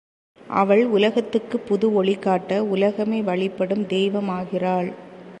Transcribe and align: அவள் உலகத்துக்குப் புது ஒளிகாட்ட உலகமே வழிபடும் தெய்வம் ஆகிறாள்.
அவள் 0.47 0.85
உலகத்துக்குப் 0.85 1.67
புது 1.67 2.03
ஒளிகாட்ட 2.03 2.59
உலகமே 2.59 3.21
வழிபடும் 3.21 3.87
தெய்வம் 3.87 4.29
ஆகிறாள். 4.29 4.89